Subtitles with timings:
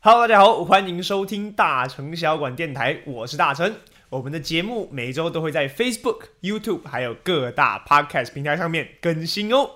[0.00, 3.74] Hello，大家好，欢迎收听大成小馆电台，我是大成。
[4.10, 9.68] 我们的节目每周都会在 Facebook、YouTube 还有各大 Podcast 平台上面更新哦。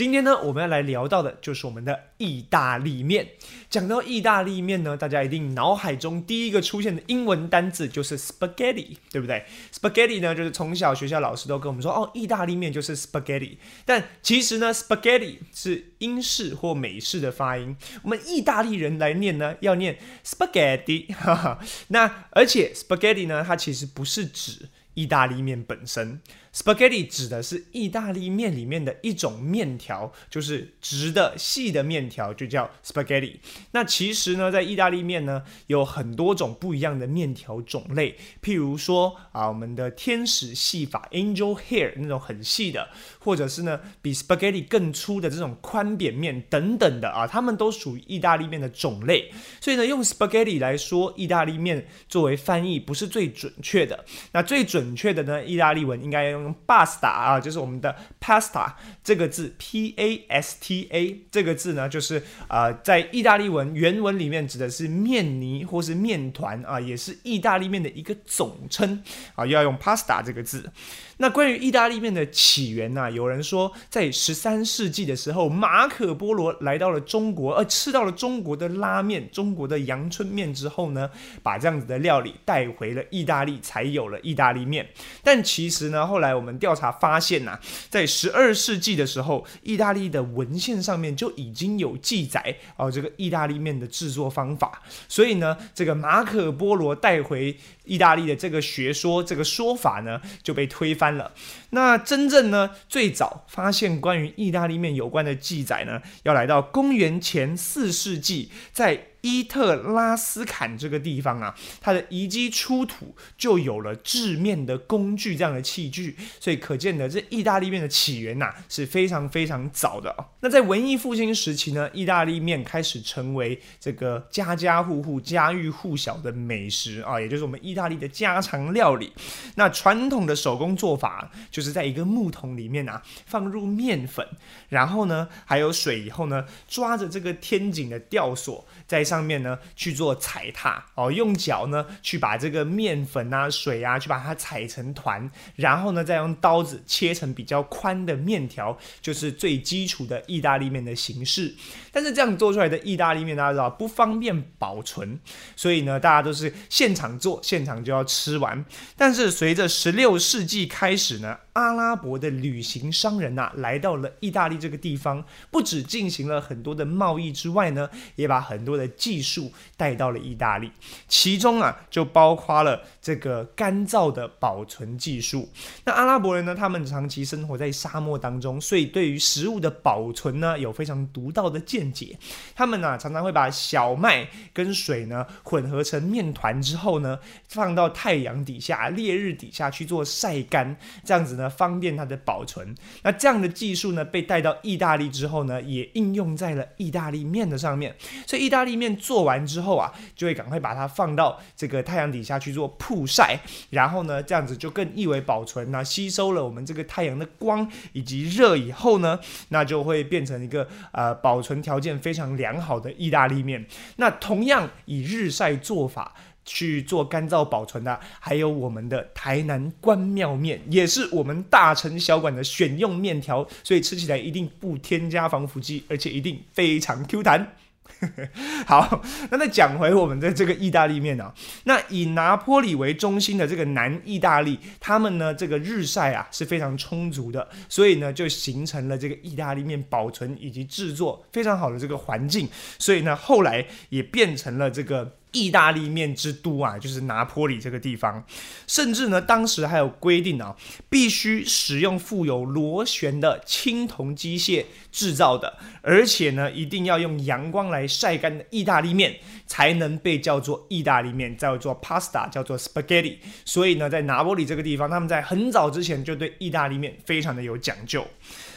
[0.00, 3.32] 今天呢，我们要来聊到的就是我们的意大利面。
[3.68, 13.58] 讲到意大利面呢，大家一定脑海中第一个出现的英文单字就是 spaghetti，对不对？spaghetti 呢，就是从小学校老师都跟我们说，哦，意大利面就是 spaghetti。
[13.84, 21.12] 但其实呢，spaghetti 是英式或美式的发音，我们意大利人来念呢，要念 spaghetti。
[21.12, 21.58] 哈哈。
[21.88, 26.22] 那而且 spaghetti 呢，它其实不是指意大利面本身。
[26.52, 33.36] Spaghetti 指的是意大利面里面的一种面条，就是直的、细的面条，就叫 Spaghetti。
[33.70, 42.88] 那其实呢，在意大利面呢，有很多种不一样的面条种类，譬如说啊，我们的天使细法 （Angel Hair） 那种很细的，
[43.20, 49.30] 或者是呢比 Spaghetti 更粗的这种宽扁面等等的啊，它们都属于意大利面的种类。
[49.60, 54.04] 所以呢，用 Spaghetti 来说意大利面作为翻译不是最准确的。
[54.32, 56.39] 那最准确的呢，意大利文应该用。
[56.66, 69.02] Pasta 啊，就是我们的 pasta 这个字，p a s t a 这个字呢，就是呃，在意大利文原文里面指的是面泥或是面团啊，也是意大利面的一个总称
[69.34, 70.70] 啊，要用 pasta 这个字。
[71.18, 73.10] 那关于意大利面的起源呢？
[73.10, 81.10] 有人说，在十三世纪的时候，马可波罗来到了中国，而吃到了中国的拉面、中国的阳春面之后呢，
[81.42, 84.88] 把这样子的料理带回了意大利，才有了意大利面。
[85.22, 94.82] 但其实呢，后来我们调查发现呐，在十二世纪的时候，意大利的文献上面就已经有记载哦，这个意大利面的制作方法。
[95.08, 101.16] 所以呢，这个马可波罗带回意大利的这个学说、这个说法呢，就被推翻。
[101.16, 101.32] 了，
[101.70, 109.09] 那真正呢，最早发现关于意大利面有关的记载呢，要来到公元前四世纪，在。
[109.22, 129.12] 伊特拉斯坎这个地方啊，它的遗迹出土就有了制面的工具这样的器具，所以可见的这意大利面的起源呐是非常非常早的那在文艺复兴时期呢，意大利面开始成为这个家家户户家喻户晓的美食啊，也就是我们意大利的家常料理。
[129.56, 134.26] 那传统的手工做法就是在一个木桶里面啊放入面粉，
[134.70, 139.04] 然后呢还有水，以后呢抓着这个天井的吊索在。
[139.10, 151.52] 上面呢去做踩踏哦，用脚呢去把这个面粉啊、水啊去把它踩成团，然后呢再用刀子切成比较宽的面条，就是最基础的意大利面的形式。
[151.90, 155.18] 但是这样做出来的意大利面大家知道不方便保存，
[155.56, 158.64] 所以呢大家都是现场做，现场就要吃完。
[158.96, 161.36] 但是随着十六世纪开始呢。
[161.54, 170.70] 阿拉伯的旅行商人呐，来到了意大利这个地方，不止进行了很多的贸易之外呢，也把很多的技术带到了意大利。
[171.08, 175.48] 其中啊，就包括了这个干燥的保存技术。
[175.84, 182.18] 那阿拉伯人呢，他们长期生活在沙漠当中，所以对于食物的保存呢，有非常独到的见解。
[182.54, 187.18] 他们呢，常常会把小麦跟水呢混合成面团之后呢，
[187.48, 191.30] 放到太阳底下、烈日底下去做晒干，这样子。
[191.30, 192.74] 呢，方便它的保存。
[193.02, 197.94] 那这样的技术呢，被带到意大利之后呢，也应用在了意大利面的上面。
[198.26, 203.38] 所以意大利面做完之后啊，就会赶快把它放到这个太阳底下去做曝晒，
[203.70, 205.70] 然后呢，这样子就更易为保存。
[205.70, 209.18] 那吸收了我们这个太阳的光以及热以后呢，
[209.48, 213.66] 那就会变成一个呃保存条件非常良好的意大利面。
[213.96, 216.14] 那同样以日晒做法。
[216.42, 227.52] 去做干燥保存的，还有我们的台南关庙面，也是我们大成小馆的选用面条，所以吃起来一定不添加防腐剂，而且一定非常 Q 弹。
[228.66, 231.32] 好，那再讲回我们的这个意大利面啊，
[231.64, 242.48] 那以拿坡里为中心的这个南意大利，他们呢这个日晒啊是非常充足的，所以呢就形成了这个意大利面保存以及制作非常好的这个环境，
[242.78, 245.16] 所以呢后来也变成了这个。
[245.32, 248.24] 意大利面之都啊，就是拿坡里这个地方，
[248.66, 250.56] 甚至呢，当时还有规定啊，
[250.88, 259.16] 必须使用富有螺旋的青铜机械制造的，而且呢，一定要用阳光来晒干的意大利面，
[259.46, 263.16] 才能被叫做意大利面，叫做 pasta，叫做 spaghetti。
[263.44, 268.06] 所以呢，在拿波里这个地方，他们在很早之前就对意大利面非常的有讲究。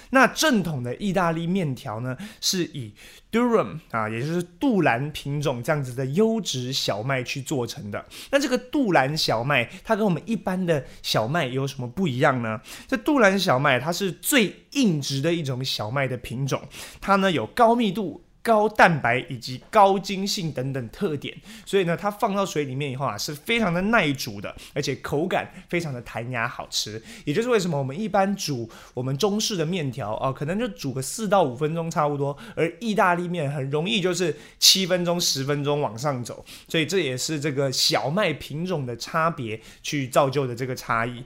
[0.09, 2.93] 那正统的意大利面条呢，是以
[3.31, 8.05] Durum 啊，也就是杜兰品种这样子的优质小麦去做成的。
[8.29, 12.61] 那这个杜兰小麦，它跟我们一般的小麦有什么不一样呢？
[12.87, 16.61] 这杜兰小麦它是最硬质的一种小麦的品种，
[17.01, 18.22] 它呢有高密度。
[18.43, 21.33] 高蛋白以及高筋性等等特点，
[21.65, 27.01] 所以呢，它放到水里面以后啊，是非常的耐煮的，而且口感非常的弹牙好吃。
[27.23, 36.43] 也就是为什么我们一般煮我们中式的面条啊，可能就煮个四到五分钟差不多，而意大利面很容易就是七分钟、十分钟往上走。
[36.67, 41.23] 所以这也是这个小麦品种的差别去造就的这个差异。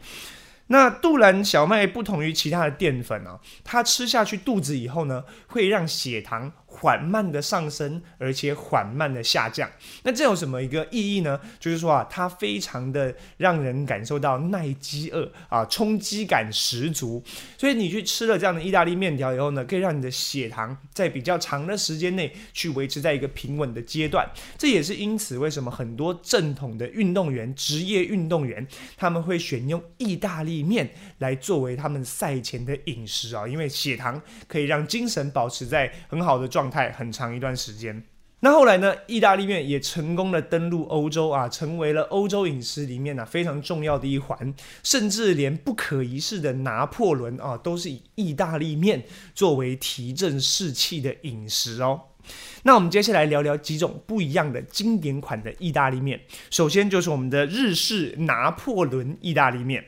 [0.69, 6.51] 那杜兰小麦不同于其他的淀粉啊，它吃下去肚子以后呢，会让血糖。
[6.79, 9.67] 缓慢的上升，而且缓慢的下降。
[10.03, 11.39] 那这有什么一个意义呢？
[11.59, 17.23] 就是说啊，它非常的让人感受到耐饥饿啊，冲击感十足。
[17.57, 24.29] 所以你去吃了这样的意大利面条以后呢，可以让你的血糖在比较长的时间内去维持在一个平稳的阶段。
[24.55, 28.65] 这也是因此为什么很多正统的运动员、职业运动员
[28.95, 30.87] 他们会选用意大利面
[31.17, 36.66] 来作为他们赛前的饮食啊，因为血糖可以让精神保持在很好的状。
[36.69, 38.03] 态很长一段时间，
[38.41, 38.95] 那后来呢？
[39.07, 44.53] 意大利面也成功的登陆欧洲啊，成为了欧洲饮食里面呢非常重要的一环，
[44.83, 49.03] 甚至连不可一世的拿破仑啊，都是以意大利面
[49.33, 51.99] 作为提振士气的饮食哦。
[52.63, 56.19] 那我们接下来聊聊几种不一样的经典款的意大利面，
[56.49, 59.85] 首先就是我们的日式拿破仑意大利面。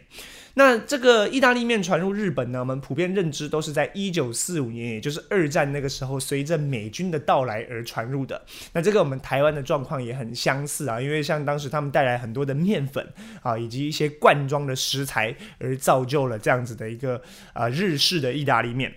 [0.56, 2.60] 那这个意大利面传入日本呢？
[2.60, 8.42] 我们普遍认知都是在一九四五年，也就是二战那个时候，随着美军的到来而传入的。
[8.74, 13.08] 那这个我们台湾的状况也很相似啊，因为像当时他们带来很多的面粉
[13.42, 17.22] 啊，以及一些罐装的食材，而造就了这样子的一个
[17.54, 18.94] 啊日式的意大利面。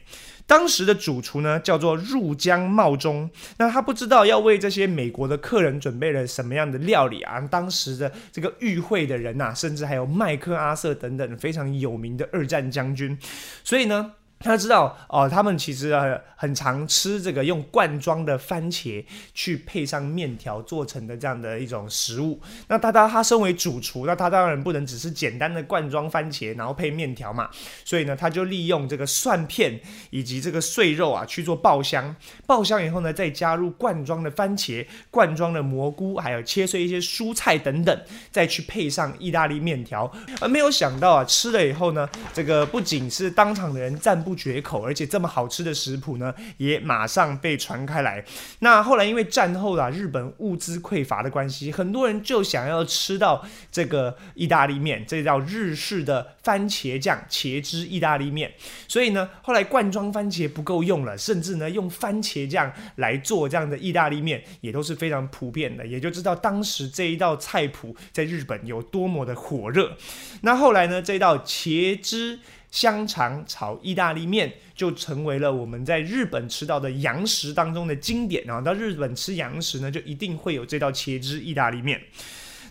[0.53, 3.31] 当时的主厨呢，叫做入江茂中。
[3.57, 7.41] 那他不知道要为这些美国的客人准备了什么样的料理啊。
[7.41, 13.19] 当时的这个与会的人呐，甚至还有麦克阿瑟等等非常有名的二战将军。
[13.65, 14.13] 所以呢。
[14.43, 15.95] 他知道哦，他们其实
[16.37, 22.41] 很常吃这个用罐装的番茄去配上面条做成的这样的一种食物。
[22.67, 27.49] 那他他他身为主厨，那他当然不能只是简单的罐装番茄然后配面条嘛。
[27.85, 29.81] 所以呢，他就利用这个蒜片
[30.11, 32.15] 以及这个碎肉啊去做爆香。
[32.45, 38.01] 爆香以后呢，再加入罐装的番茄、罐装的蘑菇，还有切碎一些蔬菜等等，
[38.33, 40.11] 再去配上意大利面条。
[40.41, 44.32] 而没有想到啊，吃了以后呢，这个不仅是当场的人赞不。
[44.35, 48.25] 绝口，而且这么好吃的食谱呢，也马上被传开来。
[48.61, 58.53] 那后来因为战后啊，日本物资匮乏的关系，很多人就想要吃到这个意大利面，这叫日式的番茄酱茄汁意大利面。
[58.87, 65.87] 所以呢，后来罐装番茄不够用了，甚至呢用番茄酱来做这样的意大利面，也都是非常普遍的。
[65.87, 69.97] 也就知道当时这一道菜谱在日本有多么的火热。
[70.43, 72.39] 那后来呢，这道茄汁。
[72.73, 78.61] 香肠炒意大利面就成为了我们在日本吃到的洋食当中的经典啊！
[78.61, 82.01] 到日本吃洋食呢，就一定会有这道茄汁意大利面。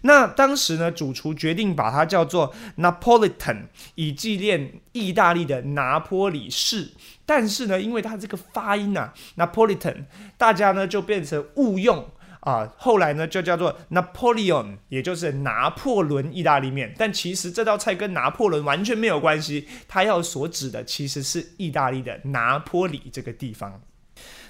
[0.01, 6.89] 那当时呢，主厨决定把它叫做 Napolitan，以纪念意大利的拿坡里式。
[7.23, 10.05] 但是呢，因为它这个发音啊，Napolitan，
[10.35, 12.09] 大家呢就变成误用。
[12.41, 16.93] 啊，后来呢就叫做 Napoleon，也就是拿破仑意大利面。
[16.97, 23.81] 但其实这道菜跟拿破仑完全没有关系，它要所指的其实是意大利的拿坡里这个地方。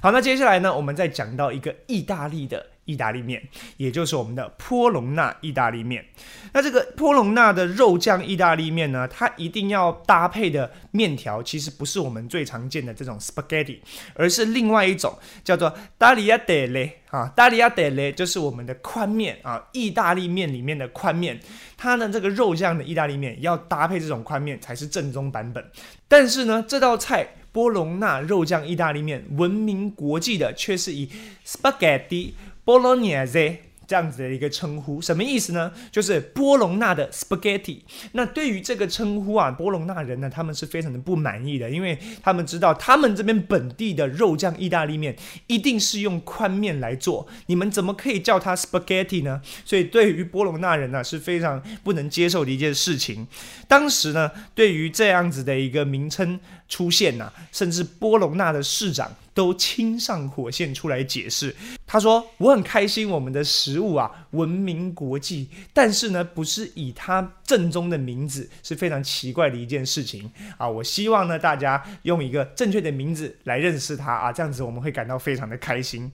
[0.02, 2.68] 好，那接下来呢，我们再讲到一个意大利的。
[2.92, 3.42] 意大利面，
[3.78, 6.06] 也就是我们的波隆纳意大利面。
[6.54, 13.78] 那这个波隆纳的肉酱意大利面呢，它一定要搭配的面条，其实不是我们最常见的这种 spaghetti，
[14.16, 21.40] 而是另外一种叫做达利亚德雷啊，达利亚德雷就是我们的宽面啊，意大利面里面的宽面。
[21.78, 25.66] 它的这个肉酱的意大利面要搭配这种宽面才是正宗版本。
[26.08, 31.10] 但是呢，这道菜波隆纳肉酱意大利面闻名国际的，却是以
[31.46, 32.34] spaghetti。
[32.64, 33.56] 波罗尼兹
[33.88, 35.70] 这样子的一个称呼，什么意思呢？
[35.92, 37.80] 就是波隆纳的 spaghetti。
[38.14, 45.14] 那对于这个称呼啊，波隆纳人呢，他们是非常的不满意的，因为他们知道他们这边本地的肉酱意大利面
[45.48, 49.42] 一定是用宽面来做，你们怎么可以叫它 spaghetti 呢？
[49.66, 53.28] 所以对于波隆纳人呢，是非常不能接受的一件事情。
[53.68, 56.40] 当时呢，对于这样子的一个名称
[56.70, 59.12] 出现呐，甚至波隆纳的市长。
[59.34, 61.56] 都亲上火线出来解释，
[61.92, 70.66] 他说：“我很开心，我们的食物啊闻名国际，但是呢，不是以它正宗的名字，是非常奇怪的一件事情啊！
[70.66, 76.10] 我希望呢，大家用一个正确的名字来认识它啊，这样子我们会感到非常的开心。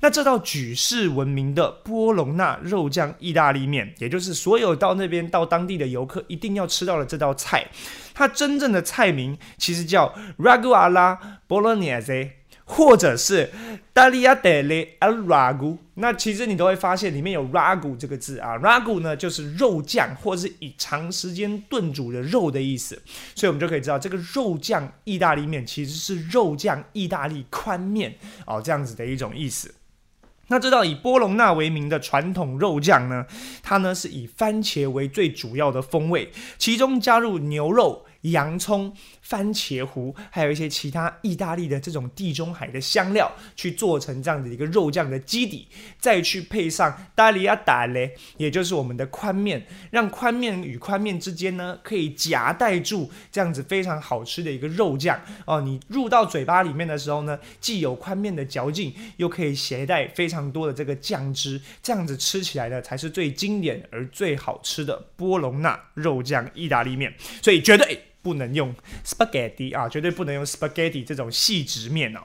[0.00, 7.66] 那这道举世闻名的波隆纳肉酱意大利面，也就是所有到那边到当地的游客一定要吃到的这道菜，
[8.12, 11.16] 它真正的菜名其实叫 Ragu alla
[11.48, 12.32] Bolognese。”
[12.66, 13.50] 或者是
[13.92, 23.00] dalia dele al ragu，那其实你都会发现里面有 ragu 这个字啊，ragu 呢就是肉酱或者是以长时间炖煮的肉的意思，
[23.34, 28.14] 所以我们就可以知道这个肉酱意大利面其实是肉酱意大利宽面
[28.46, 29.74] 哦这样子的一种意思。
[30.48, 33.26] 那这道以波隆纳为名的传统肉酱呢，
[33.62, 38.04] 它呢是以番茄为最主要的风味，其中加入牛肉。
[38.24, 55.60] 洋葱、番茄糊，还有一些其他意大利的这种地中海的香料，去做成这样的一个肉酱的基底，再去配上达利亚达雷，也就是我们的宽面，让宽面与宽面之间呢，可以夹带住这样子非常好吃的一个肉酱哦。
[55.60, 67.12] 你入到嘴巴里面的时候呢，既有宽面的嚼劲，又可以携带非常多的这个酱汁，这样子吃起来呢，才是最经典而最好吃的波隆纳肉酱意大利面。
[67.42, 68.13] 所以绝对。
[68.24, 72.20] 不能用 spaghetti 啊，绝对不能用 spaghetti 这种细直面哦。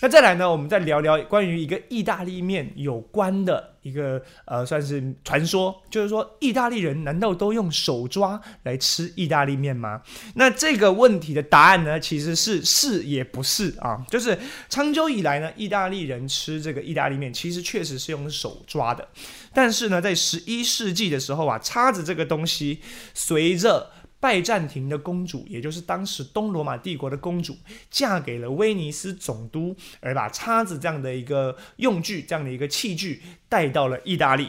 [0.00, 10.00] 那再来呢，我们再聊聊关于一个意大利面有关的一个呃，算是传说，就是说意大利人难道都用手抓来吃意大利面吗？
[10.36, 14.06] 那这个问题的答案呢，其实是是也不是啊。
[14.08, 19.08] 就是长久以来呢，意大利人吃这个意大利面，其实确实是用手抓的。
[19.52, 22.78] 但是呢，在十一世纪的时候啊，叉子这个东西
[23.14, 27.56] 随着拜占庭的公主，也就是当时东罗马帝国的公主，
[27.90, 34.48] 嫁给了威尼斯总督，而把叉子这样的一个用具、这样的一个器具带到了意大利。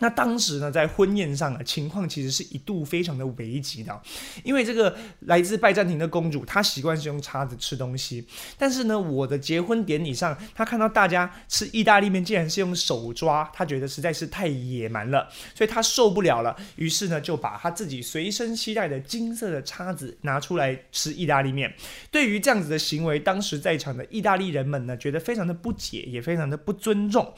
[0.00, 4.02] 那当时呢，在婚宴上啊，情况其实是一度非常的危急的，
[4.42, 8.26] 因为这个来自拜占庭的公主，她习惯是用叉子吃东西，
[8.58, 21.72] 但是呢，我的结婚典礼上，她看到大家吃意大利面竟然是用手抓，她觉得实在是太野蛮了，所以她受不了了，于是呢，就把她自己随身携带的金色的叉子拿出来吃意大利面。
[22.10, 27.32] 对于这样子的行为，当时在场的意大利人们呢，觉得非常的不解，也非常的不尊重。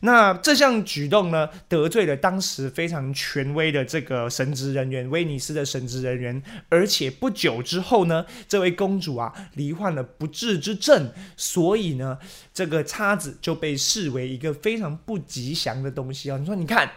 [0.00, 1.99] 那这项举动呢，得罪。
[2.00, 12.18] 为了当时非常权威的这个神职人员，威尼斯的神职人员，而且不久之后呢，这位公主啊罹患了不治之症，所以呢，
[12.54, 16.38] 这个叉子就被视为一个非常不吉祥的东西啊。
[16.38, 16.90] 你说，你看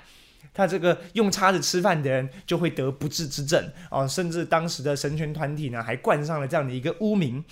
[0.54, 7.44] 他这个用叉子吃饭的人就会得不治之症哦，甚至当时的神权团体呢还冠上了这样的一个污名。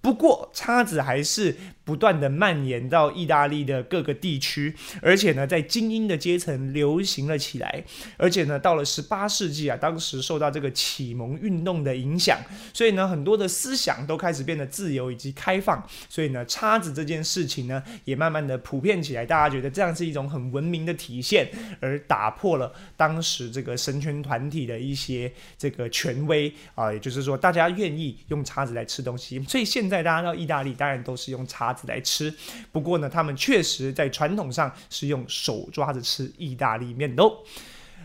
[0.00, 1.56] 不过，叉子还是。
[1.88, 7.82] 不断的蔓延到意大利的各个地区，而且呢，在精英的阶层流行了起来。
[8.18, 12.38] 而且呢，到了十八世纪啊，当时受到这个启蒙运动的影响，
[12.74, 15.82] 所以呢，很多的思想都开始变得自由以及开放。
[16.10, 19.24] 所以呢，叉子这件事情呢，也慢慢的普遍起来。
[19.24, 21.48] 大家觉得这样是一种很文明的体现，
[21.80, 29.42] 而打破了当时这个神权团体的一些这个权威啊，也就是说，大家愿意用叉子来吃东西。
[29.44, 31.86] 所以现在大家到意大利，当然都是用叉子。
[31.88, 32.32] 来吃，
[32.70, 37.22] 不过呢，他们确实在传统上是用手抓着吃意大利面的。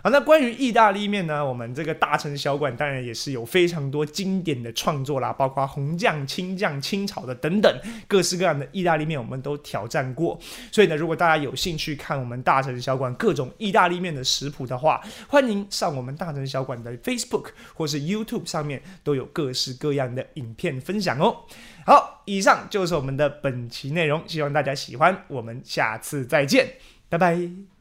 [0.04, 7.74] 好，那关于意大利面呢，我们这个大城小馆当然也是有非常多经典的创作啦，包括红酱、青酱、清炒的等等
[8.06, 10.38] 各式各样的意大利面，我们都挑战过。
[10.74, 21.46] 所以呢，如果大家有兴趣看我们大城小馆各种意大利面的食谱的话，欢迎上我们大城小馆的 Facebook 或是 YouTube 上面都有各式各样的影片分享哦。
[21.86, 25.24] 好，以上就是我们的本期内容，希望大家喜欢。
[25.30, 26.68] 我们下次再见，
[27.08, 27.73] 拜拜。